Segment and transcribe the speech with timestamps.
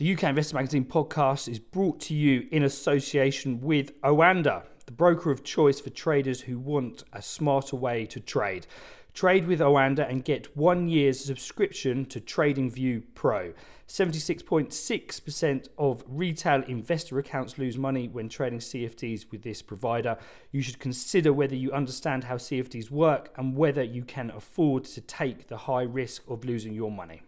[0.00, 5.30] The UK Investor Magazine podcast is brought to you in association with Oanda, the broker
[5.30, 8.66] of choice for traders who want a smarter way to trade.
[9.12, 13.52] Trade with Oanda and get one year's subscription to TradingView Pro.
[13.88, 20.16] 76.6% of retail investor accounts lose money when trading CFDs with this provider.
[20.50, 25.02] You should consider whether you understand how CFDs work and whether you can afford to
[25.02, 27.20] take the high risk of losing your money.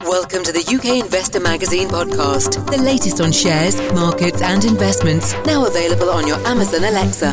[0.00, 5.66] Welcome to the UK Investor Magazine podcast, the latest on shares, markets, and investments, now
[5.66, 7.32] available on your Amazon Alexa.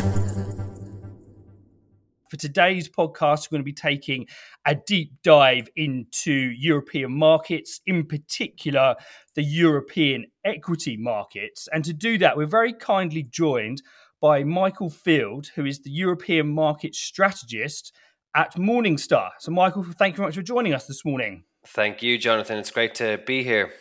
[2.28, 4.26] For today's podcast, we're going to be taking
[4.66, 8.96] a deep dive into European markets, in particular
[9.34, 11.68] the European equity markets.
[11.72, 13.82] And to do that, we're very kindly joined
[14.20, 17.92] by Michael Field, who is the European market strategist
[18.34, 19.30] at Morningstar.
[19.38, 21.44] So, Michael, thank you very much for joining us this morning.
[21.66, 22.58] Thank you, Jonathan.
[22.58, 23.72] It's great to be here.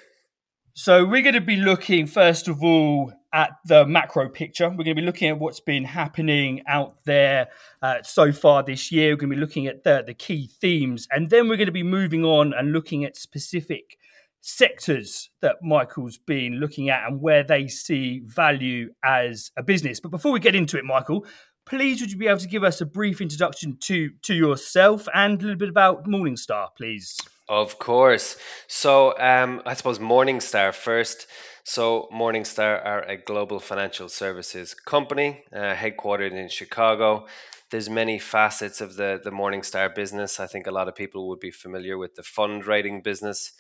[0.74, 4.70] So, we're going to be looking, first of all, at the macro picture.
[4.70, 7.50] We're going to be looking at what's been happening out there
[7.82, 9.12] uh, so far this year.
[9.12, 11.08] We're going to be looking at the, the key themes.
[11.12, 13.98] And then we're going to be moving on and looking at specific
[14.42, 20.00] sectors that Michael's been looking at and where they see value as a business.
[20.00, 21.26] But before we get into it, Michael,
[21.70, 25.40] please would you be able to give us a brief introduction to to yourself and
[25.40, 27.18] a little bit about Morningstar, please?
[27.48, 28.38] Of course.
[28.68, 31.28] So um, I suppose Morningstar first.
[31.64, 37.28] So Morningstar are a global financial services company uh, headquartered in Chicago.
[37.72, 40.40] There's many facets of the the Morningstar business.
[40.40, 43.54] I think a lot of people would be familiar with the fund rating business.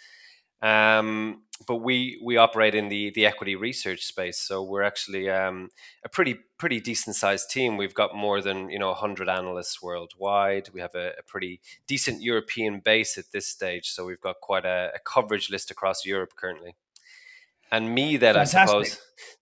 [0.61, 5.69] Um, but we we operate in the the equity research space, so we're actually um,
[6.03, 7.77] a pretty pretty decent sized team.
[7.77, 10.69] We've got more than you know hundred analysts worldwide.
[10.73, 14.65] We have a, a, pretty decent European base at this stage, so we've got quite
[14.65, 16.75] a, a coverage list across Europe currently.
[17.71, 18.99] And me, that I suppose,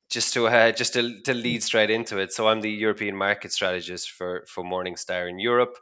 [0.09, 2.33] just to uh, just to, to lead straight into it.
[2.33, 5.77] So I'm the European market strategist for for Morningstar in Europe,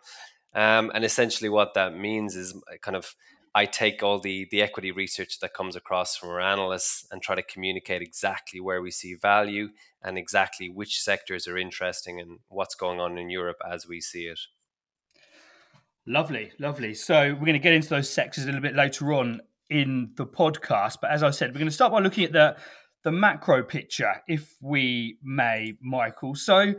[0.54, 3.16] um, and essentially what that means is kind of
[3.56, 7.36] I take all the the equity research that comes across from our analysts and try
[7.36, 9.70] to communicate exactly where we see value
[10.04, 14.26] and exactly which sectors are interesting and what's going on in Europe as we see
[14.26, 14.40] it.
[16.06, 16.94] Lovely, lovely.
[16.94, 19.40] So we're going to get into those sectors a little bit later on
[19.70, 22.58] in the podcast, but as I said, we're going to start by looking at the
[23.06, 26.36] the macro picture, if we may, Michael.
[26.36, 26.74] So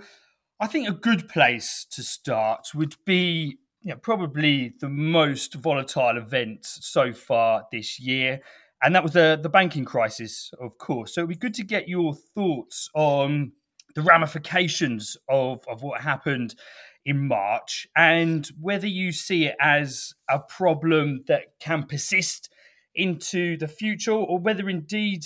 [0.61, 6.67] I think a good place to start would be yeah, probably the most volatile event
[6.67, 8.41] so far this year.
[8.83, 11.15] And that was the, the banking crisis, of course.
[11.15, 13.53] So it'd be good to get your thoughts on
[13.95, 16.57] the ramifications of, of what happened
[17.05, 22.51] in March and whether you see it as a problem that can persist
[22.93, 25.25] into the future or whether indeed,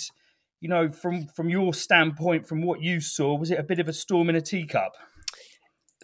[0.59, 3.89] you know, from, from your standpoint, from what you saw, was it a bit of
[3.89, 4.93] a storm in a teacup?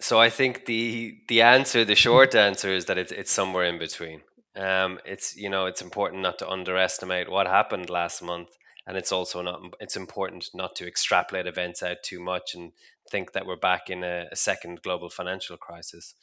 [0.00, 3.78] So I think the the answer, the short answer, is that it's it's somewhere in
[3.78, 4.22] between.
[4.54, 8.50] Um, it's you know it's important not to underestimate what happened last month,
[8.86, 12.72] and it's also not it's important not to extrapolate events out too much and
[13.10, 16.14] think that we're back in a, a second global financial crisis.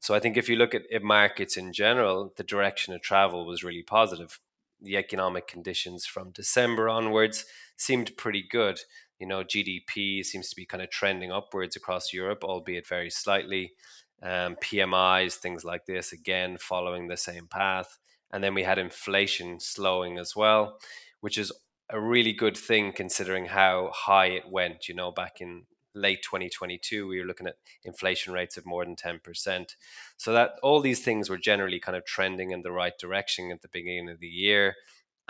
[0.00, 3.46] So I think if you look at, at markets in general, the direction of travel
[3.46, 4.40] was really positive.
[4.80, 7.44] The economic conditions from December onwards
[7.76, 8.80] seemed pretty good
[9.22, 13.72] you know, GDP seems to be kind of trending upwards across Europe, albeit very slightly.
[14.20, 17.98] Um, PMIs, things like this, again, following the same path.
[18.32, 20.80] And then we had inflation slowing as well,
[21.20, 21.52] which is
[21.88, 24.88] a really good thing considering how high it went.
[24.88, 28.96] You know, back in late 2022, we were looking at inflation rates of more than
[28.96, 29.76] 10%.
[30.16, 33.62] So that all these things were generally kind of trending in the right direction at
[33.62, 34.74] the beginning of the year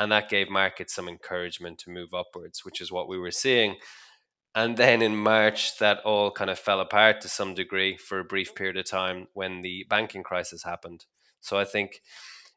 [0.02, 3.76] and that gave markets some encouragement to move upwards, which is what we were seeing.
[4.52, 8.24] And then in March, that all kind of fell apart to some degree for a
[8.24, 11.04] brief period of time when the banking crisis happened.
[11.40, 12.02] So I think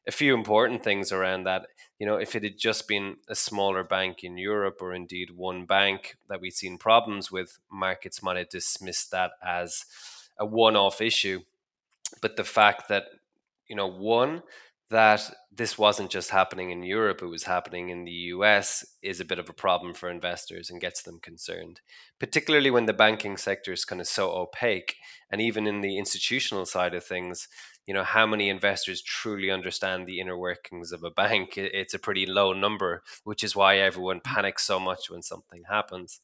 [0.08, 1.68] a few important things around that.
[2.00, 5.66] You know, if it had just been a smaller bank in Europe or indeed one
[5.66, 9.86] bank that we'd seen problems with, markets might have dismissed that as
[10.40, 11.42] a one off issue.
[12.22, 13.06] But the fact that,
[13.68, 14.42] you know, one,
[14.92, 15.22] that
[15.52, 19.40] this wasn't just happening in Europe, it was happening in the US is a bit
[19.40, 21.82] of a problem for investors and gets them concerned,
[22.20, 24.96] particularly when the banking sector is kind of so opaque.
[25.32, 27.48] And even in the institutional side of things,
[27.88, 31.58] you know, how many investors truly understand the inner workings of a bank?
[31.58, 34.24] It's a pretty low number, which is why everyone mm.
[34.24, 36.20] panics so much when something happens.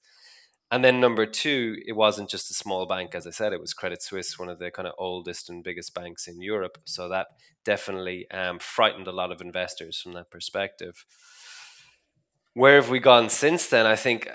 [0.71, 3.73] And then number two, it wasn't just a small bank, as I said, it was
[3.73, 6.77] Credit Suisse, one of the kind of oldest and biggest banks in Europe.
[6.85, 7.27] So that
[7.65, 11.05] definitely um, frightened a lot of investors from that perspective.
[12.53, 13.85] where have we gone since then?
[13.85, 14.29] I think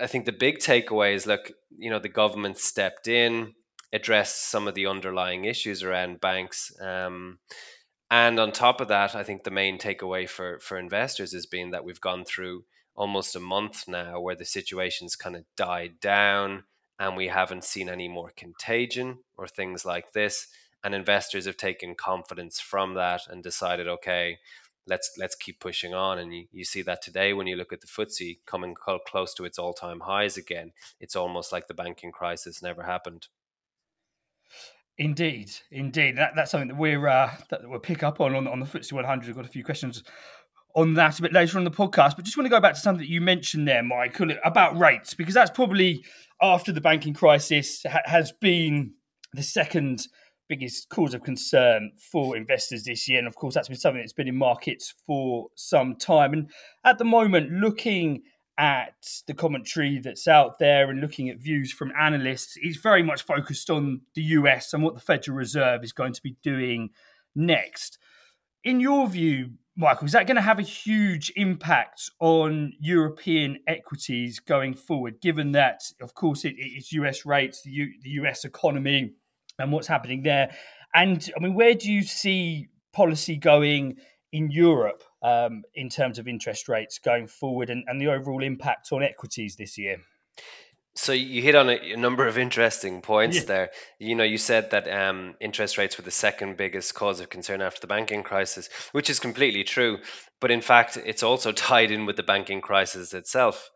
[0.00, 3.54] I think the big takeaway is look, you know, the government stepped in,
[3.92, 6.72] addressed some of the underlying issues around banks.
[6.80, 7.38] Um,
[8.10, 11.70] and on top of that, I think the main takeaway for for investors has been
[11.70, 12.64] that we've gone through
[13.00, 16.62] almost a month now where the situation's kind of died down
[16.98, 20.48] and we haven't seen any more contagion or things like this
[20.84, 24.36] and investors have taken confidence from that and decided okay
[24.86, 26.18] let's let's keep pushing on.
[26.18, 29.44] And you, you see that today when you look at the FTSE coming close to
[29.44, 30.72] its all time highs again.
[31.00, 33.28] It's almost like the banking crisis never happened.
[34.98, 36.18] Indeed, indeed.
[36.18, 38.92] That, that's something that we're uh, that we'll pick up on on, on the FTSE
[38.92, 39.30] 100.
[39.30, 40.02] I've got a few questions
[40.74, 42.80] on that a bit later on the podcast, but just want to go back to
[42.80, 46.04] something that you mentioned there, Michael, about rates, because that's probably
[46.40, 48.92] after the banking crisis ha- has been
[49.32, 50.06] the second
[50.48, 53.18] biggest cause of concern for investors this year.
[53.18, 56.32] And of course, that's been something that's been in markets for some time.
[56.32, 56.50] And
[56.84, 58.22] at the moment, looking
[58.58, 58.94] at
[59.26, 63.70] the commentary that's out there and looking at views from analysts, it's very much focused
[63.70, 66.90] on the US and what the Federal Reserve is going to be doing
[67.34, 67.96] next.
[68.64, 74.38] In your view, Michael, is that going to have a huge impact on European equities
[74.38, 79.14] going forward, given that, of course, it, it's US rates, the, U, the US economy,
[79.58, 80.54] and what's happening there.
[80.94, 83.96] And I mean, where do you see policy going
[84.32, 88.92] in Europe um, in terms of interest rates going forward and, and, the overall impact
[88.92, 89.96] on equities this year?
[90.94, 93.44] So you hit on a, a number of interesting points yeah.
[93.44, 93.70] there.
[93.98, 97.62] You know, you said that um, interest rates were the second biggest cause of concern
[97.62, 99.98] after the banking crisis, which is completely true.
[100.40, 103.70] But in fact, it's also tied in with the banking crisis itself.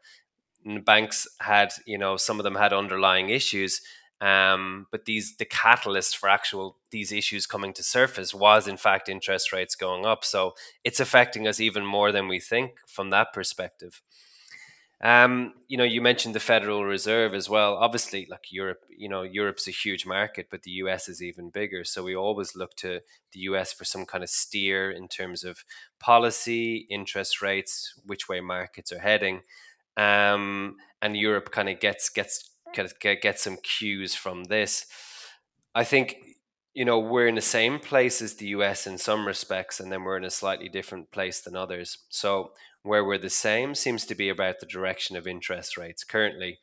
[0.85, 3.81] Banks had, you know, some of them had underlying issues
[4.21, 9.09] um, but these the catalyst for actual these issues coming to surface was in fact
[9.09, 10.25] interest rates going up.
[10.25, 14.01] So it's affecting us even more than we think from that perspective.
[15.05, 17.75] Um, you know, you mentioned the Federal Reserve as well.
[17.75, 21.85] Obviously, like Europe, you know, Europe's a huge market, but the US is even bigger.
[21.85, 23.01] So we always look to
[23.33, 25.63] the US for some kind of steer in terms of
[26.01, 29.43] policy, interest rates, which way markets are heading.
[29.99, 34.87] Um, and Europe kind of gets gets get, get some cues from this.
[35.75, 36.17] I think
[36.73, 40.03] you know we're in the same place as the US in some respects, and then
[40.03, 41.99] we're in a slightly different place than others.
[42.09, 42.53] So
[42.85, 46.61] where we're the same seems to be about the direction of interest rates currently.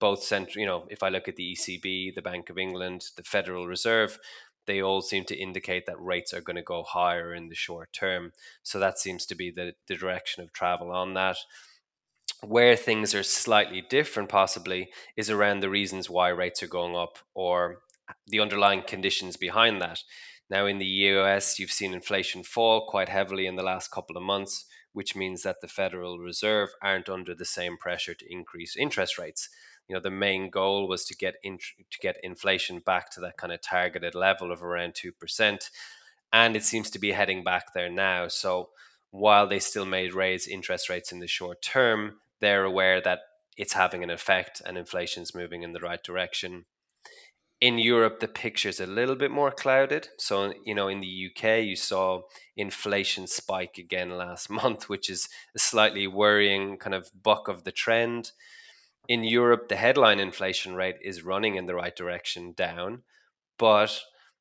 [0.00, 3.22] Both central, you know, if I look at the ECB, the Bank of England, the
[3.22, 4.18] Federal Reserve,
[4.66, 7.92] they all seem to indicate that rates are going to go higher in the short
[7.92, 8.32] term.
[8.62, 11.36] So that seems to be the, the direction of travel on that
[12.46, 17.18] where things are slightly different possibly is around the reasons why rates are going up
[17.34, 17.80] or
[18.26, 20.00] the underlying conditions behind that.
[20.50, 24.22] Now, in the US, you've seen inflation fall quite heavily in the last couple of
[24.22, 29.18] months, which means that the Federal Reserve aren't under the same pressure to increase interest
[29.18, 29.50] rates.
[29.88, 33.36] You know, the main goal was to get in, to get inflation back to that
[33.36, 35.68] kind of targeted level of around two percent,
[36.32, 38.28] and it seems to be heading back there now.
[38.28, 38.70] So,
[39.10, 43.20] while they still may raise interest rates in the short term, they're aware that
[43.56, 46.64] it's having an effect and inflation's moving in the right direction.
[47.64, 50.10] In Europe, the picture's a little bit more clouded.
[50.18, 52.20] So, you know, in the UK, you saw
[52.58, 57.72] inflation spike again last month, which is a slightly worrying kind of buck of the
[57.72, 58.32] trend.
[59.08, 63.02] In Europe, the headline inflation rate is running in the right direction down.
[63.58, 63.98] But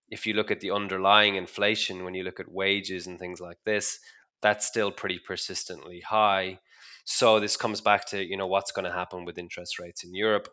[0.09, 3.59] if you look at the underlying inflation, when you look at wages and things like
[3.63, 3.99] this,
[4.41, 6.59] that's still pretty persistently high.
[7.05, 10.13] So this comes back to you know what's going to happen with interest rates in
[10.13, 10.49] Europe.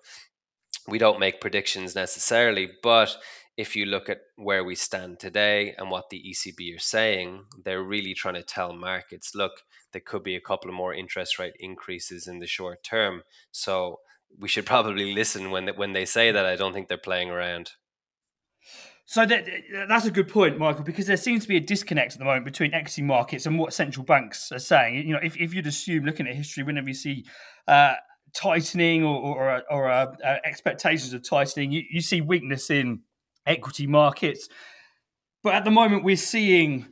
[0.91, 3.17] We don't make predictions necessarily, but
[3.57, 7.83] if you look at where we stand today and what the ECB are saying, they're
[7.83, 9.53] really trying to tell markets, look,
[9.93, 13.23] there could be a couple of more interest rate increases in the short term.
[13.53, 14.01] So
[14.39, 16.47] we should probably listen when they, when they say that.
[16.47, 17.71] I don't think they're playing around.
[19.05, 19.45] So that,
[19.89, 22.45] that's a good point, Michael, because there seems to be a disconnect at the moment
[22.45, 25.09] between equity markets and what central banks are saying.
[25.09, 27.27] You know, if, if you'd assume, looking at history, whenever you see
[27.67, 27.95] uh,
[28.35, 33.01] tightening or, or, or uh, uh, expectations of tightening, you, you see weakness in
[33.47, 34.49] equity markets.
[35.43, 36.89] But at the moment, we're seeing,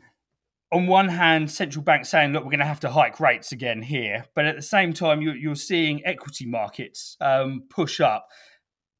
[0.72, 3.82] on one hand, central banks saying, look, we're going to have to hike rates again
[3.82, 4.24] here.
[4.34, 8.28] But at the same time, you're, you're seeing equity markets um, push up.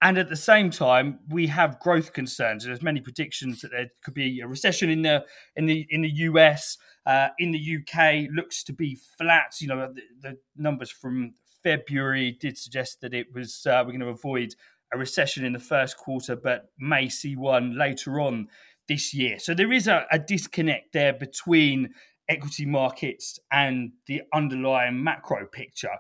[0.00, 2.64] And at the same time, we have growth concerns.
[2.64, 5.24] There's many predictions that there could be a recession in the
[5.56, 6.78] in the in the US.
[7.04, 9.54] Uh, in the UK, looks to be flat.
[9.60, 14.00] You know, the, the numbers from February did suggest that it was uh, we're going
[14.00, 14.54] to avoid
[14.92, 18.48] a recession in the first quarter, but may see one later on
[18.88, 19.38] this year.
[19.38, 21.90] So there is a, a disconnect there between
[22.28, 25.96] equity markets and the underlying macro picture.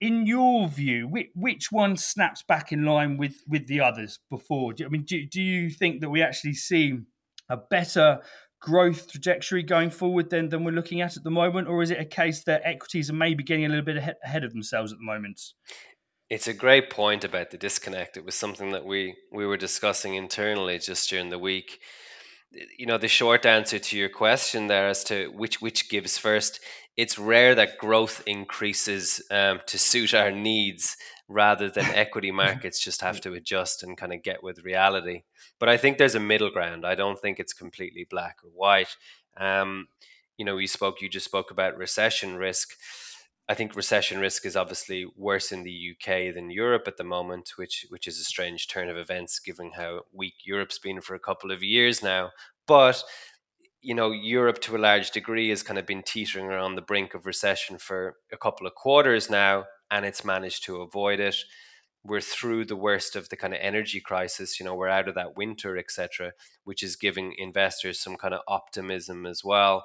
[0.00, 4.72] In your view, which, one snaps back in line with, with the others before?
[4.72, 6.98] Do, I mean, do, do you think that we actually see
[7.48, 8.20] a better
[8.62, 11.68] growth trajectory going forward than, than we're looking at at the moment?
[11.68, 14.52] Or is it a case that equities are maybe getting a little bit ahead of
[14.52, 15.40] themselves at the moment?
[16.30, 18.16] It's a great point about the disconnect.
[18.16, 21.80] It was something that we, we were discussing internally just during the week
[22.76, 26.60] you know the short answer to your question there as to which which gives first
[26.96, 30.96] it's rare that growth increases um, to suit our needs
[31.28, 35.22] rather than equity markets just have to adjust and kind of get with reality.
[35.58, 36.84] But i think there's a middle ground.
[36.86, 38.94] I don't think it's completely black or white.
[39.36, 39.88] Um,
[40.36, 42.70] you know you spoke you just spoke about recession risk
[43.48, 47.52] I think recession risk is obviously worse in the UK than Europe at the moment,
[47.56, 51.20] which which is a strange turn of events given how weak Europe's been for a
[51.20, 52.30] couple of years now.
[52.66, 53.02] But
[53.82, 57.14] you know, Europe to a large degree has kind of been teetering around the brink
[57.14, 61.36] of recession for a couple of quarters now, and it's managed to avoid it.
[62.04, 64.60] We're through the worst of the kind of energy crisis.
[64.60, 66.32] You know, we're out of that winter, etc.,
[66.62, 69.84] which is giving investors some kind of optimism as well.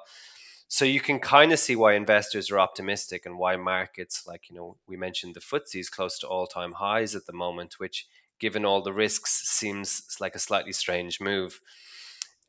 [0.70, 4.56] So you can kind of see why investors are optimistic and why markets, like, you
[4.56, 8.06] know, we mentioned the FTSE is close to all time highs at the moment, which,
[8.38, 11.58] given all the risks, seems like a slightly strange move.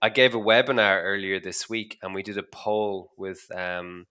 [0.01, 4.05] I gave a webinar earlier this week and we did a poll with um,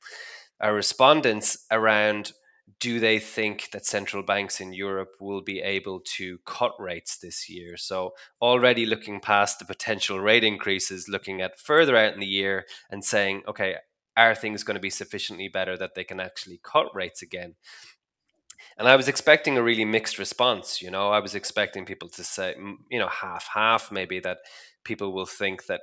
[0.60, 2.32] our respondents around
[2.80, 7.48] do they think that central banks in Europe will be able to cut rates this
[7.48, 7.76] year?
[7.76, 8.12] So,
[8.42, 13.02] already looking past the potential rate increases, looking at further out in the year and
[13.02, 13.76] saying, okay,
[14.26, 17.54] are things going to be sufficiently better that they can actually cut rates again?
[18.76, 20.82] And I was expecting a really mixed response.
[20.82, 22.54] You know, I was expecting people to say,
[22.90, 24.38] you know, half half maybe that
[24.84, 25.80] people will think that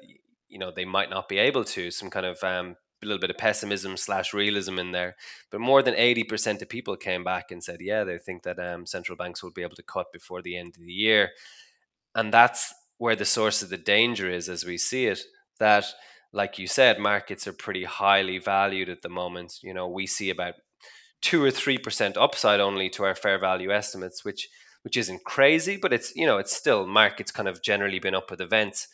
[0.48, 1.92] you know they might not be able to.
[1.92, 5.16] Some kind of um, a little bit of pessimism slash realism in there.
[5.52, 8.60] But more than eighty percent of people came back and said, yeah, they think that
[8.60, 11.32] um, central banks will be able to cut before the end of the year,
[12.16, 15.20] and that's where the source of the danger is, as we see it.
[15.60, 15.86] That
[16.36, 19.60] like you said, markets are pretty highly valued at the moment.
[19.64, 20.56] You know, we see about
[21.22, 24.50] two or three percent upside only to our fair value estimates, which
[24.84, 28.30] which isn't crazy, but it's you know it's still markets kind of generally been up
[28.30, 28.88] with events.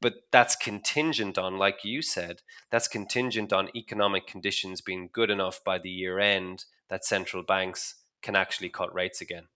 [0.00, 5.60] But that's contingent on, like you said, that's contingent on economic conditions being good enough
[5.64, 9.48] by the year end that central banks can actually cut rates again.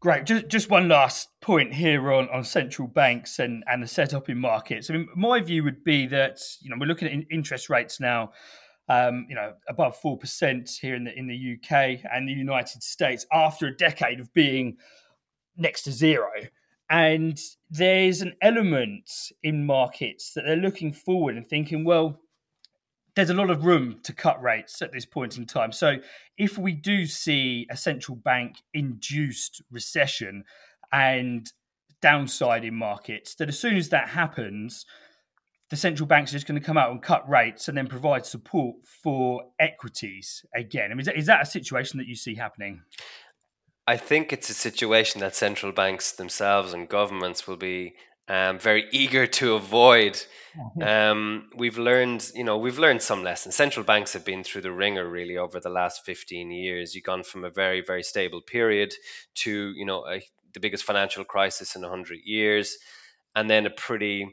[0.00, 0.26] Great.
[0.26, 4.38] Just just one last point here on, on central banks and, and the setup in
[4.38, 4.88] markets.
[4.88, 8.30] I mean, my view would be that you know we're looking at interest rates now,
[8.88, 12.84] um, you know, above four percent here in the in the UK and the United
[12.84, 14.76] States after a decade of being
[15.56, 16.30] next to zero.
[16.88, 17.38] And
[17.68, 19.10] there's an element
[19.42, 22.20] in markets that they're looking forward and thinking, well,
[23.18, 25.72] there's a lot of room to cut rates at this point in time.
[25.72, 25.96] So
[26.36, 30.44] if we do see a central bank induced recession
[30.92, 31.50] and
[32.00, 34.86] downside in markets, that as soon as that happens,
[35.68, 38.24] the central banks are just going to come out and cut rates and then provide
[38.24, 40.92] support for equities again.
[40.92, 42.82] I mean, is that, is that a situation that you see happening?
[43.88, 47.94] I think it's a situation that central banks themselves and governments will be
[48.28, 50.20] um, very eager to avoid.
[50.82, 53.54] Um, we've learned, you know, we've learned some lessons.
[53.54, 56.96] Central banks have been through the ringer really over the last 15 years.
[56.96, 58.92] You've gone from a very, very stable period
[59.36, 60.20] to, you know, a,
[60.54, 62.76] the biggest financial crisis in 100 years,
[63.36, 64.26] and then a pretty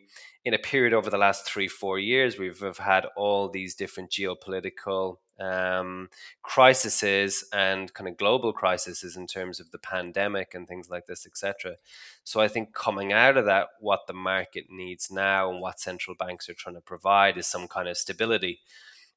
[0.46, 5.18] in a period over the last three, four years, we've had all these different geopolitical
[5.40, 6.10] um,
[6.42, 11.26] crises and kind of global crises in terms of the pandemic and things like this,
[11.26, 11.76] etc.
[12.24, 16.16] So I think coming out of that, what the market needs now and what central
[16.16, 18.60] banks are trying to provide is some kind of stability,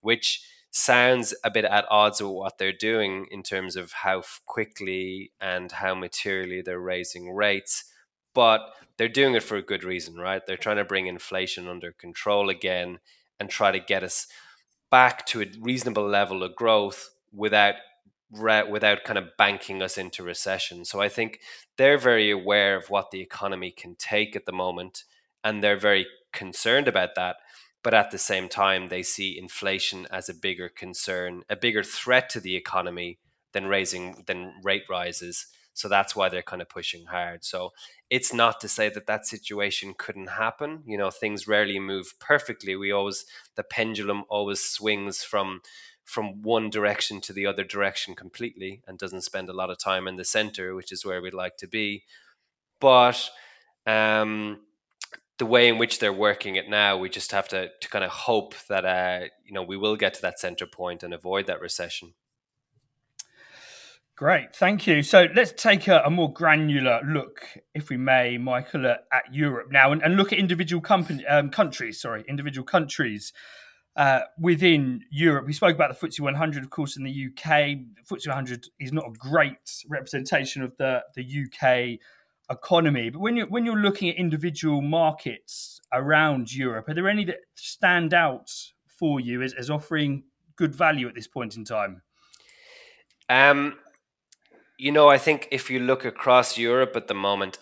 [0.01, 5.33] which sounds a bit at odds with what they're doing in terms of how quickly
[5.41, 7.85] and how materially they're raising rates
[8.39, 10.47] but they're doing it for a good reason, right?
[10.47, 13.01] They're trying to bring inflation under control again
[13.41, 14.29] and try to get us
[14.91, 17.75] back to a reasonable level of growth without
[18.31, 20.85] without kind of banking us into recession.
[20.85, 21.41] So I think
[21.79, 25.05] they're very aware of what the economy can take at the moment
[25.45, 27.37] and they're very concerned about that.
[27.83, 32.29] But at the same time, they see inflation as a bigger concern, a bigger threat
[32.31, 33.19] to the economy
[33.53, 35.47] than raising than rate rises.
[35.79, 37.45] So that's why they're kind of pushing hard.
[37.45, 37.71] So
[38.11, 40.83] it's not to say that that situation couldn't happen.
[40.87, 42.75] You know, things rarely move perfectly.
[42.77, 43.25] We always,
[43.57, 45.61] the pendulum always swings from
[46.05, 50.09] from one direction to the other direction completely and doesn't spend a lot of time
[50.09, 52.03] in the center, which is where we'd like to be.
[52.81, 53.31] But
[53.87, 54.61] um,
[55.39, 58.11] the way in which they're working it now, we just have to, to kind of
[58.11, 61.61] hope that uh, you know we will get to that center point and avoid that
[61.61, 62.15] recession.
[64.19, 65.05] Great, thank you.
[65.05, 67.41] So let's take a, a more granular look,
[67.73, 71.51] if we may, Michael, at, at Europe now, and, and, look at individual company, um,
[71.51, 72.01] countries.
[72.01, 73.33] Sorry, individual countries
[73.95, 75.47] uh, within Europe.
[75.47, 77.79] We spoke about the FTSE 100, of course, in the UK.
[78.11, 82.01] FTSE 100 is not a great representation of the the UK
[82.51, 87.25] economy, but when you when you're looking at individual markets around Europe, are there any
[87.27, 88.51] that stand out
[88.89, 90.25] for you as, as offering
[90.57, 92.03] good value at this point in time?
[93.31, 93.77] Um,
[94.79, 97.59] you know, I think if you look across Europe at the moment,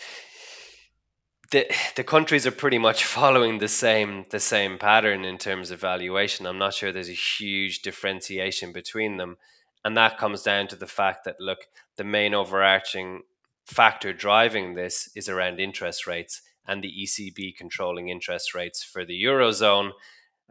[1.51, 5.81] the the countries are pretty much following the same the same pattern in terms of
[5.81, 6.47] valuation.
[6.47, 9.39] I'm not sure there's a huge differentiation between them,
[9.85, 11.61] and that comes down to the fact that look,
[11.97, 13.23] the main overarching
[13.65, 19.25] factor driving this is around interest rates and the ECB controlling interest rates for the
[19.25, 19.93] eurozone.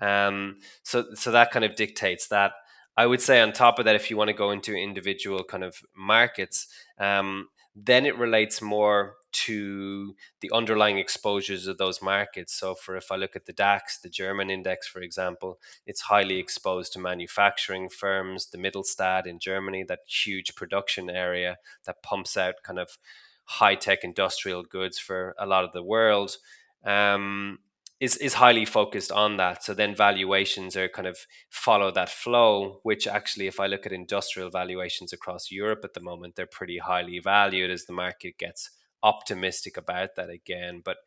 [0.02, 2.54] Um, so so that kind of dictates that.
[2.98, 5.64] I would say on top of that, if you want to go into individual kind
[5.64, 12.54] of markets, um, then it relates more to the underlying exposures of those markets.
[12.54, 16.38] So, for if I look at the DAX, the German index, for example, it's highly
[16.38, 22.56] exposed to manufacturing firms, the Mittelstand in Germany, that huge production area that pumps out
[22.64, 22.98] kind of
[23.44, 26.38] high tech industrial goods for a lot of the world.
[26.86, 27.60] Um,
[28.06, 29.64] is is highly focused on that.
[29.64, 31.18] So then valuations are kind of
[31.50, 36.02] follow that flow, which actually, if I look at industrial valuations across Europe at the
[36.10, 38.70] moment, they're pretty highly valued as the market gets
[39.04, 40.82] optimistic about that again.
[40.86, 40.98] But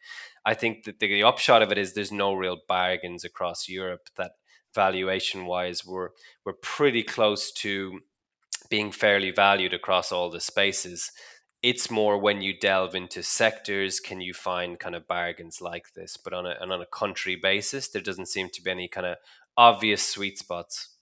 [0.45, 4.33] I think that the upshot of it is there's no real bargains across Europe that
[4.75, 6.11] valuation wise we're
[6.45, 8.01] we're pretty close to
[8.69, 11.11] being fairly valued across all the spaces
[11.63, 16.17] it's more when you delve into sectors can you find kind of bargains like this
[16.17, 19.07] but on a and on a country basis there doesn't seem to be any kind
[19.07, 19.17] of
[19.57, 20.97] obvious sweet spots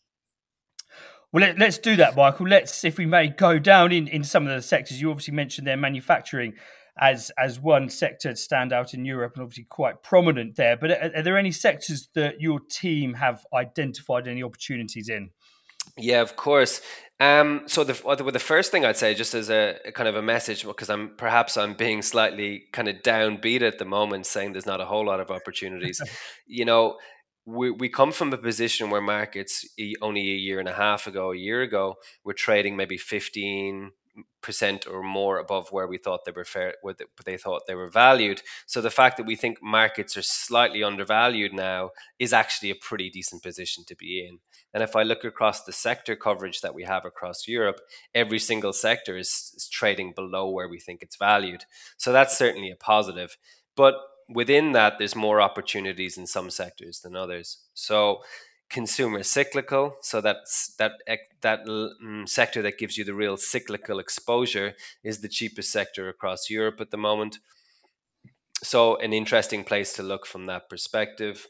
[1.32, 4.46] well let, us do that michael let's if we may go down in in some
[4.46, 6.54] of the sectors you obviously mentioned there manufacturing
[6.98, 10.76] as as one sector to stand out in Europe and obviously quite prominent there.
[10.76, 15.30] But are, are, there any sectors that your team have identified any opportunities in?
[15.96, 16.80] Yeah, of course.
[17.18, 17.94] Um, so the
[18.30, 21.16] the first thing I'd say, just as a, a kind of a message, because I'm
[21.16, 25.06] perhaps I'm being slightly kind of downbeat at the moment, saying there's not a whole
[25.06, 26.00] lot of opportunities.
[26.46, 26.98] you know,
[27.46, 29.64] we, we come from a position where markets
[30.02, 33.92] only a year and a half ago, a year ago, were trading maybe 15,
[34.46, 37.90] percent or more above where we thought they were fair, where they thought they were
[37.90, 38.40] valued.
[38.66, 43.10] So the fact that we think markets are slightly undervalued now is actually a pretty
[43.10, 44.38] decent position to be in.
[44.72, 47.80] And if I look across the sector coverage that we have across Europe,
[48.14, 51.64] every single sector is, is trading below where we think it's valued.
[51.96, 53.36] So that's certainly a positive.
[53.76, 53.96] But
[54.28, 57.58] within that, there's more opportunities in some sectors than others.
[57.74, 58.22] So
[58.68, 60.92] consumer cyclical so that's that
[61.40, 64.74] that mm, sector that gives you the real cyclical exposure
[65.04, 67.38] is the cheapest sector across Europe at the moment.
[68.64, 71.46] So an interesting place to look from that perspective.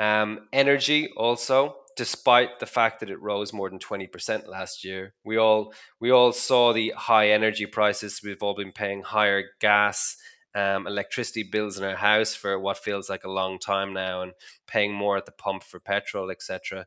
[0.00, 5.36] Um, energy also despite the fact that it rose more than 20% last year we
[5.36, 8.20] all we all saw the high energy prices.
[8.24, 10.16] We've all been paying higher gas
[10.54, 14.32] um, electricity bills in our house for what feels like a long time now and
[14.66, 16.86] paying more at the pump for petrol, etc.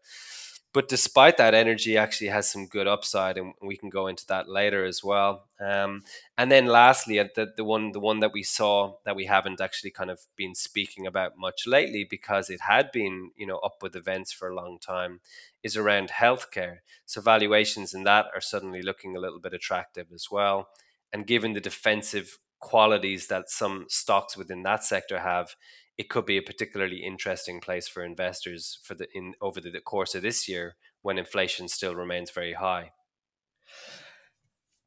[0.74, 4.48] But despite that, energy actually has some good upside, and we can go into that
[4.48, 5.48] later as well.
[5.60, 6.04] Um,
[6.38, 9.92] and then, lastly, the, the one the one that we saw that we haven't actually
[9.92, 13.96] kind of been speaking about much lately because it had been you know up with
[13.96, 15.22] events for a long time
[15.64, 16.78] is around healthcare.
[17.06, 20.68] So valuations in that are suddenly looking a little bit attractive as well.
[21.12, 25.56] And given the defensive qualities that some stocks within that sector have,
[25.98, 29.82] it could be a particularly interesting place for investors for the in over the, the
[29.82, 32.92] course of this year when inflation still remains very high.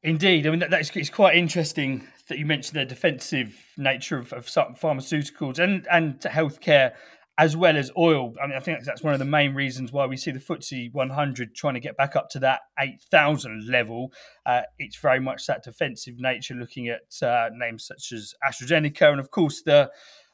[0.03, 4.33] Indeed, I mean that, that's it's quite interesting that you mentioned the defensive nature of,
[4.33, 6.93] of pharmaceuticals and and healthcare
[7.37, 8.33] as well as oil.
[8.41, 10.93] I mean, I think that's one of the main reasons why we see the FTSE
[10.93, 14.11] 100 trying to get back up to that 8,000 level.
[14.45, 19.19] Uh, it's very much that defensive nature, looking at uh, names such as AstraZeneca and,
[19.19, 19.89] of course, the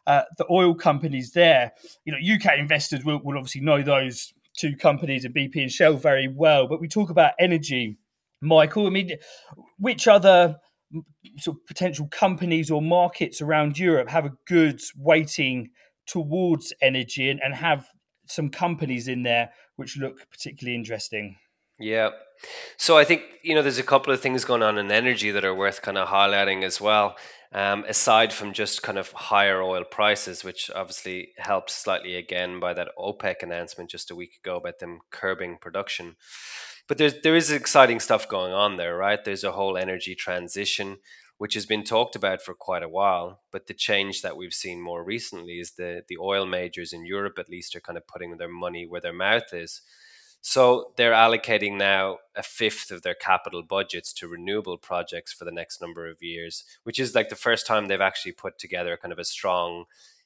[0.07, 1.73] uh, the oil companies there.
[2.05, 5.97] You know, UK investors will, will obviously know those two companies, and BP and Shell,
[5.97, 6.67] very well.
[6.67, 7.97] But we talk about energy,
[8.41, 8.87] Michael.
[8.87, 9.11] I mean,
[9.77, 10.55] which other
[11.39, 15.69] sort of potential companies or markets around Europe have a good weighting?
[16.07, 17.87] Towards energy and, and have
[18.27, 21.37] some companies in there which look particularly interesting?
[21.79, 22.09] Yeah.
[22.77, 25.45] So I think you know there's a couple of things going on in energy that
[25.45, 27.15] are worth kind of highlighting as well.
[27.53, 32.73] Um, aside from just kind of higher oil prices, which obviously helped slightly again by
[32.73, 36.17] that OPEC announcement just a week ago about them curbing production.
[36.87, 39.23] But there's there is exciting stuff going on there, right?
[39.23, 40.97] There's a whole energy transition
[41.37, 43.41] which has been talked about for quite a while.
[43.51, 47.37] But the change that we've seen more recently is the the oil majors in Europe,
[47.39, 49.81] at least, are kind of putting their money where their mouth is.
[50.41, 55.51] So they're allocating now a fifth of their capital budgets to renewable projects for the
[55.51, 59.11] next number of years, which is like the first time they've actually put together kind
[59.11, 59.85] of a strong,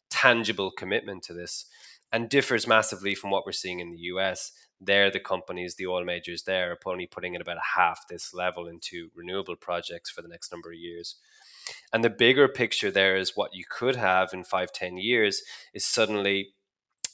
[0.09, 1.65] tangible commitment to this
[2.11, 4.51] and differs massively from what we're seeing in the US.
[4.81, 8.67] They're the companies, the oil majors there are only putting in about half this level
[8.67, 11.17] into renewable projects for the next number of years.
[11.93, 15.85] And the bigger picture there is what you could have in five, ten years is
[15.85, 16.53] suddenly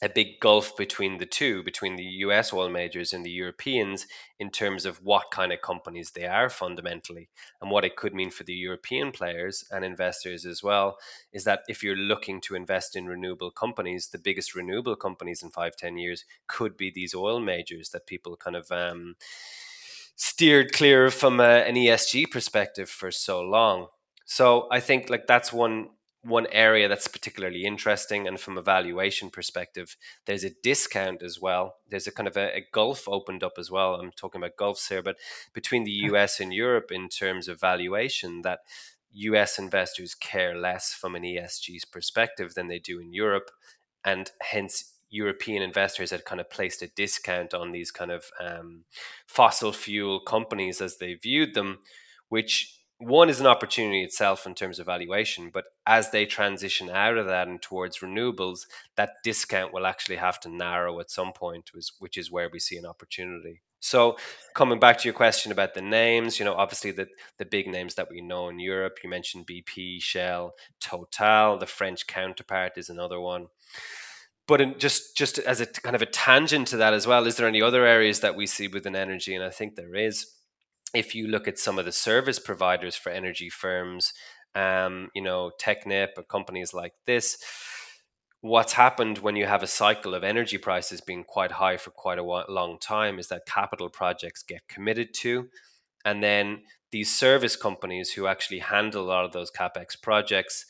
[0.00, 4.06] a big gulf between the two, between the US oil majors and the Europeans,
[4.38, 7.28] in terms of what kind of companies they are fundamentally.
[7.60, 10.98] And what it could mean for the European players and investors as well
[11.32, 15.50] is that if you're looking to invest in renewable companies, the biggest renewable companies in
[15.50, 19.16] five, ten years could be these oil majors that people kind of um,
[20.14, 23.88] steered clear from a, an ESG perspective for so long.
[24.26, 25.88] So I think like that's one
[26.22, 31.76] one area that's particularly interesting and from a valuation perspective there's a discount as well.
[31.88, 33.94] There's a kind of a, a, gulf opened up as well.
[33.94, 35.16] I'm talking about gulfs here but
[35.54, 38.60] between the us and europe in terms of valuation that
[39.14, 43.50] us investors care less from an esg's perspective than they do in europe
[44.04, 48.84] and hence european investors had kind of placed a discount on these kind of um,
[49.26, 51.78] fossil fuel companies as they viewed them
[52.28, 57.16] which one is an opportunity itself in terms of valuation, but as they transition out
[57.16, 61.70] of that and towards renewables, that discount will actually have to narrow at some point,
[62.00, 63.62] which is where we see an opportunity.
[63.80, 64.16] So,
[64.54, 67.06] coming back to your question about the names, you know, obviously the
[67.38, 72.06] the big names that we know in Europe, you mentioned BP, Shell, Total, the French
[72.08, 73.46] counterpart is another one.
[74.48, 77.36] But in just just as a kind of a tangent to that as well, is
[77.36, 79.36] there any other areas that we see within energy?
[79.36, 80.26] And I think there is
[80.94, 84.12] if you look at some of the service providers for energy firms,
[84.54, 87.38] um, you know, Technip or companies like this,
[88.40, 92.18] what's happened when you have a cycle of energy prices being quite high for quite
[92.18, 95.48] a long time is that capital projects get committed to.
[96.04, 100.64] And then these service companies who actually handle a lot of those capex projects,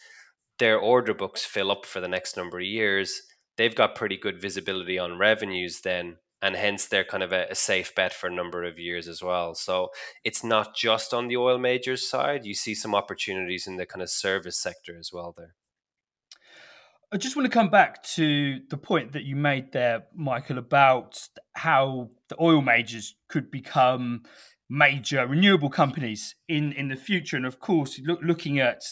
[0.59, 3.21] their order books fill up for the next number of years.
[3.57, 7.55] They've got pretty good visibility on revenues then and hence they're kind of a, a,
[7.55, 9.55] safe bet for a number of years as well.
[9.55, 9.89] So
[10.25, 12.45] it's not just on the oil majors side.
[12.45, 15.55] You see some opportunities in the kind of service sector as well there.
[17.11, 21.19] I just want to come back to the point that you made there, Michael, about
[21.55, 24.25] how the oil majors could become
[24.69, 27.37] major renewable companies in, in the future.
[27.37, 28.83] And of course, look, looking at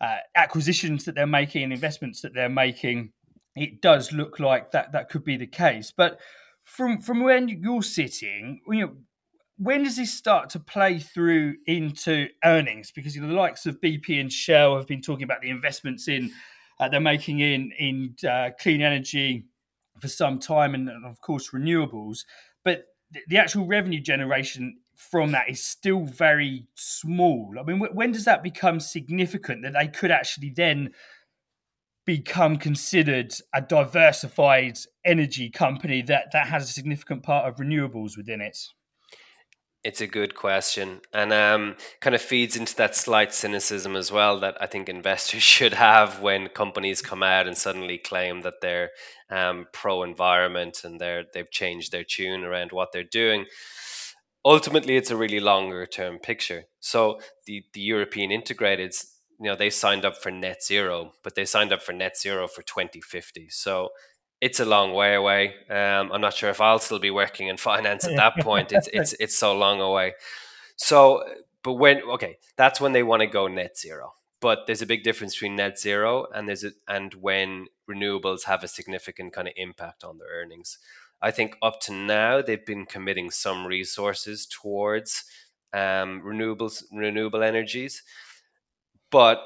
[0.00, 3.12] uh, acquisitions that they're making and investments that they're making,
[3.54, 5.92] it does look like that that could be the case.
[5.94, 6.18] But
[6.64, 8.92] from from when you're sitting, you know,
[9.58, 12.90] when does this start to play through into earnings?
[12.90, 16.08] Because you know, the likes of BP and Shell have been talking about the investments
[16.08, 16.32] in
[16.80, 19.44] uh, they're making in in uh, clean energy
[20.00, 22.24] for some time, and, and of course renewables.
[22.64, 27.54] But the, the actual revenue generation from that is still very small.
[27.58, 30.92] I mean, when does that become significant that they could actually then
[32.04, 38.40] become considered a diversified energy company that, that has a significant part of renewables within
[38.40, 38.58] it?
[39.84, 44.38] It's a good question, and um, kind of feeds into that slight cynicism as well
[44.38, 48.90] that I think investors should have when companies come out and suddenly claim that they're
[49.28, 53.46] um, pro-environment and they're they've changed their tune around what they're doing.
[54.44, 56.62] Ultimately, it's a really longer term picture.
[56.78, 59.04] So the the European integrateds
[59.42, 62.46] you know they signed up for net zero, but they signed up for net zero
[62.46, 63.48] for 2050.
[63.50, 63.90] So
[64.40, 65.54] it's a long way away.
[65.68, 68.70] Um, I'm not sure if I'll still be working in finance at that point.
[68.70, 70.14] It's it's it's so long away.
[70.76, 71.24] So,
[71.64, 74.14] but when okay, that's when they want to go net zero.
[74.40, 78.62] But there's a big difference between net zero and there's a, and when renewables have
[78.62, 80.78] a significant kind of impact on their earnings.
[81.20, 85.24] I think up to now they've been committing some resources towards
[85.72, 88.02] um, renewables, renewable energies,
[89.12, 89.44] but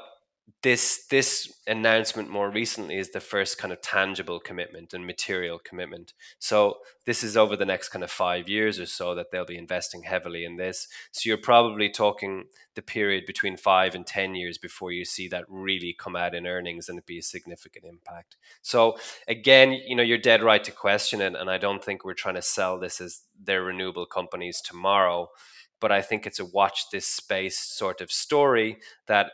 [0.63, 6.13] this this announcement more recently is the first kind of tangible commitment and material commitment.
[6.39, 9.57] So this is over the next kind of five years or so that they'll be
[9.57, 10.87] investing heavily in this.
[11.11, 15.45] So you're probably talking the period between five and ten years before you see that
[15.47, 18.37] really come out in earnings and it be a significant impact.
[18.61, 22.13] So again, you know, you're dead right to question it, and I don't think we're
[22.13, 25.29] trying to sell this as their renewable companies tomorrow.
[25.79, 29.31] But I think it's a watch this space sort of story that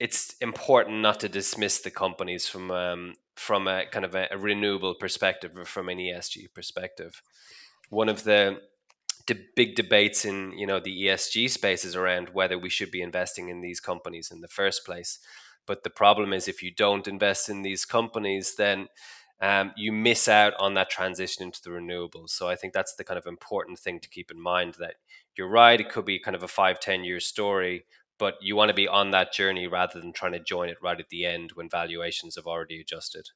[0.00, 4.38] it's important not to dismiss the companies from um, from a kind of a, a,
[4.38, 7.20] renewable perspective or from an ESG perspective.
[7.90, 8.60] One of the
[9.26, 13.02] the big debates in you know the ESG space is around whether we should be
[13.02, 15.18] investing in these companies in the first place.
[15.66, 18.88] But the problem is if you don't invest in these companies, then
[19.40, 22.30] um, you miss out on that transition into the renewables.
[22.30, 24.94] So I think that's the kind of important thing to keep in mind that
[25.36, 27.84] you're right, it could be kind of a five, 10 year story,
[28.18, 31.00] but you want to be on that journey rather than trying to join it right
[31.00, 33.28] at the end when valuations have already adjusted.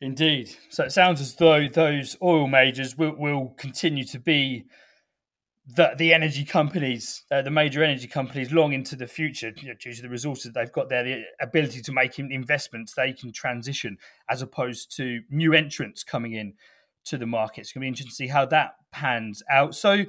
[0.00, 0.54] Indeed.
[0.68, 4.66] So it sounds as though those oil majors will, will continue to be
[5.66, 9.74] the, the energy companies, uh, the major energy companies, long into the future, you know,
[9.74, 13.98] due to the resources they've got there, the ability to make investments they can transition,
[14.30, 16.54] as opposed to new entrants coming in
[17.04, 17.62] to the market.
[17.62, 19.74] It's going to be interesting to see how that pans out.
[19.74, 20.04] So,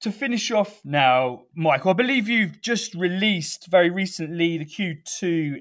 [0.00, 5.56] to finish off now, Michael, I believe you've just released very recently the Q2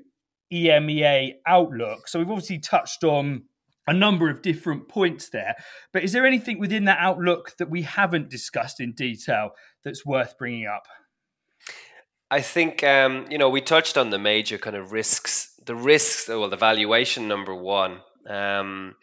[0.54, 2.08] EMEA outlook.
[2.08, 3.44] So we've obviously touched on
[3.88, 5.56] a number of different points there.
[5.94, 9.52] But is there anything within that outlook that we haven't discussed in detail
[9.84, 10.84] that's worth bringing up?
[12.30, 15.54] I think um, you know we touched on the major kind of risks.
[15.66, 18.00] The risks, well, the valuation number one.
[18.30, 18.96] Um,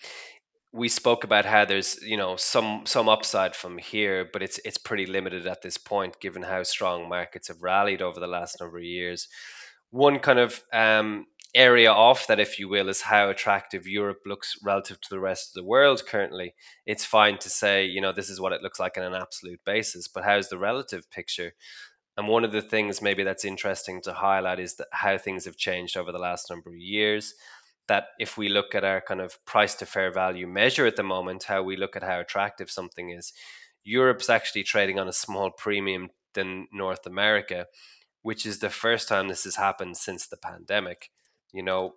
[0.72, 4.76] we spoke about how there's you know some some upside from here, but it's it's
[4.76, 8.78] pretty limited at this point, given how strong markets have rallied over the last number
[8.78, 9.28] of years.
[9.90, 14.56] One kind of um, area off that, if you will, is how attractive Europe looks
[14.62, 16.54] relative to the rest of the world currently.
[16.86, 19.60] It's fine to say, you know, this is what it looks like on an absolute
[19.64, 21.52] basis, but how's the relative picture?
[22.16, 25.56] And one of the things maybe that's interesting to highlight is that how things have
[25.56, 27.34] changed over the last number of years
[27.86, 31.02] that if we look at our kind of price to fair value measure at the
[31.02, 33.32] moment, how we look at how attractive something is,
[33.82, 37.66] Europe's actually trading on a small premium than North America,
[38.22, 41.10] which is the first time this has happened since the pandemic.
[41.54, 41.94] You know,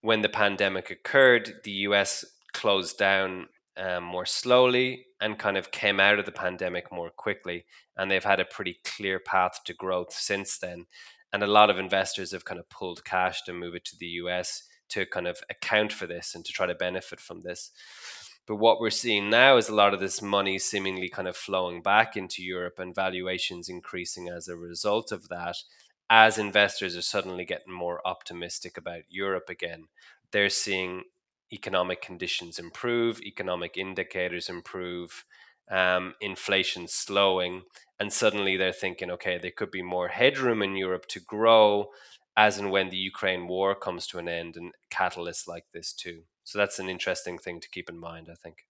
[0.00, 5.98] when the pandemic occurred, the US closed down um, more slowly and kind of came
[6.00, 7.66] out of the pandemic more quickly.
[7.96, 10.86] And they've had a pretty clear path to growth since then.
[11.32, 14.06] And a lot of investors have kind of pulled cash to move it to the
[14.22, 17.72] US to kind of account for this and to try to benefit from this.
[18.46, 21.82] But what we're seeing now is a lot of this money seemingly kind of flowing
[21.82, 25.56] back into Europe and valuations increasing as a result of that.
[26.10, 29.86] As investors are suddenly getting more optimistic about Europe again,
[30.32, 31.04] they're seeing
[31.52, 35.24] economic conditions improve, economic indicators improve,
[35.70, 37.62] um, inflation slowing,
[38.00, 41.90] and suddenly they're thinking, okay, there could be more headroom in Europe to grow
[42.36, 46.22] as and when the Ukraine war comes to an end and catalysts like this too.
[46.44, 48.66] So that's an interesting thing to keep in mind, I think.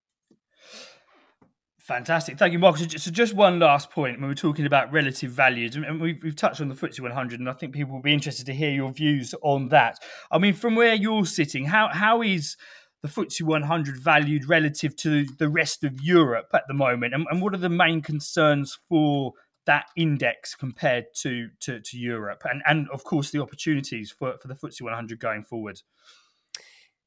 [1.87, 2.37] Fantastic.
[2.37, 2.79] Thank you, Mark.
[2.79, 6.69] So just one last point when we're talking about relative values, and we've, touched on
[6.69, 9.69] the FTSE 100, and I think people will be interested to hear your views on
[9.69, 10.01] that.
[10.33, 12.57] I mean, from where you're sitting, how how is
[13.03, 17.15] the FTSE 100 valued relative to the rest of Europe at the moment?
[17.15, 19.35] And, and what are the main concerns for
[19.67, 24.49] that index compared to, to, to Europe and, and of course the opportunities for, for
[24.49, 25.83] the FTSE 100 going forward?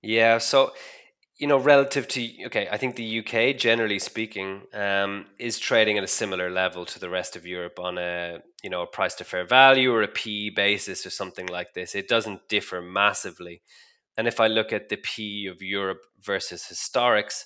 [0.02, 0.72] Yeah, so
[1.39, 6.04] you know, relative to okay, I think the UK, generally speaking, um, is trading at
[6.04, 9.23] a similar level to the rest of Europe on a you know a price to
[9.23, 11.95] fair value or a PE basis or something like this.
[11.95, 13.62] It doesn't differ massively.
[14.17, 17.45] And if I look at the PE of Europe versus historics,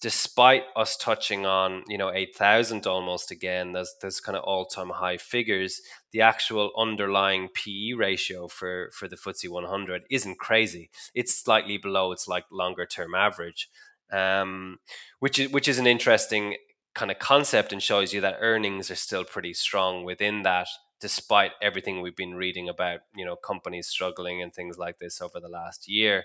[0.00, 5.16] despite us touching on you know 8000 almost again there's there's kind of all-time high
[5.16, 5.80] figures
[6.12, 10.90] the actual underlying PE ratio for for the FTSE 100 isn't crazy.
[11.14, 13.68] It's slightly below its like longer term average
[14.12, 14.78] um,
[15.18, 16.56] which is which is an interesting
[16.94, 20.68] kind of concept and shows you that earnings are still pretty strong within that
[21.00, 25.38] despite everything we've been reading about you know companies struggling and things like this over
[25.40, 26.24] the last year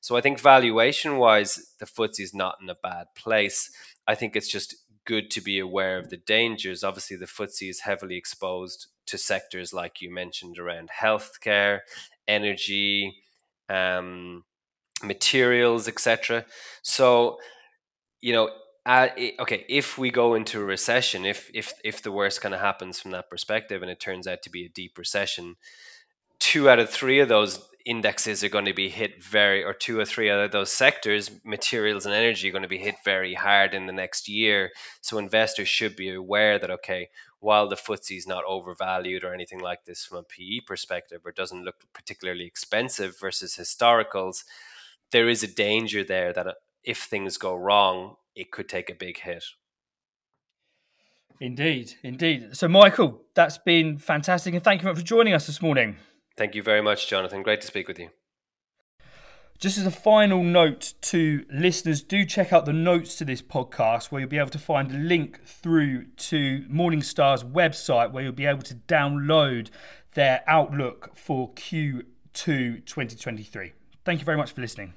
[0.00, 3.70] so I think valuation wise, the FTSE is not in a bad place.
[4.06, 6.84] I think it's just good to be aware of the dangers.
[6.84, 11.80] Obviously, the FTSE is heavily exposed to sectors like you mentioned around healthcare,
[12.28, 13.16] energy,
[13.68, 14.44] um,
[15.02, 16.44] materials, etc.
[16.82, 17.38] So,
[18.20, 18.50] you know,
[18.86, 19.08] uh,
[19.40, 23.00] okay, if we go into a recession, if if if the worst kind of happens
[23.00, 25.56] from that perspective, and it turns out to be a deep recession,
[26.38, 29.98] two out of three of those indexes are going to be hit very, or two
[29.98, 33.72] or three of those sectors, materials and energy, are going to be hit very hard
[33.72, 34.70] in the next year.
[35.00, 37.08] So investors should be aware that okay,
[37.40, 41.32] while the FTSE is not overvalued or anything like this from a PE perspective, or
[41.32, 44.44] doesn't look particularly expensive versus historicals,
[45.10, 46.52] there is a danger there that uh,
[46.84, 49.44] if things go wrong, it could take a big hit.
[51.40, 52.54] Indeed, indeed.
[52.54, 55.96] So, Michael, that's been fantastic, and thank you for joining us this morning.
[56.38, 57.42] Thank you very much, Jonathan.
[57.42, 58.10] Great to speak with you.
[59.58, 64.12] Just as a final note to listeners, do check out the notes to this podcast
[64.12, 68.46] where you'll be able to find a link through to Morningstar's website where you'll be
[68.46, 69.70] able to download
[70.14, 73.72] their outlook for Q2 2023.
[74.04, 74.94] Thank you very much for listening.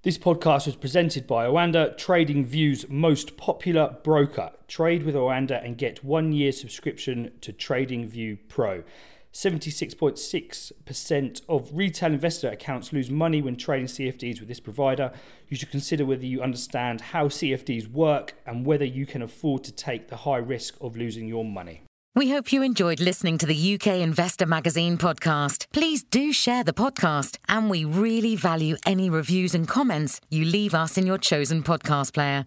[0.00, 4.52] This podcast was presented by Oanda, Trading View's most popular broker.
[4.66, 8.82] Trade with Oanda and get one year subscription to Trading View Pro.
[9.36, 15.12] 76.6% of retail investor accounts lose money when trading CFDs with this provider.
[15.48, 19.72] You should consider whether you understand how CFDs work and whether you can afford to
[19.72, 21.82] take the high risk of losing your money.
[22.14, 25.66] We hope you enjoyed listening to the UK Investor Magazine podcast.
[25.70, 30.74] Please do share the podcast, and we really value any reviews and comments you leave
[30.74, 32.46] us in your chosen podcast player.